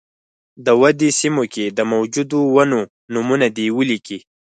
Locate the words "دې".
3.55-3.67